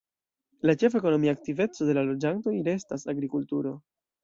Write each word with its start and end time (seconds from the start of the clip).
La 0.69 0.73
ĉefa 0.83 0.97
ekonomia 1.01 1.35
aktiveco 1.37 1.87
de 1.91 1.95
la 1.99 2.05
loĝantoj 2.09 2.57
restas 2.71 3.09
agrikulturo. 3.17 3.79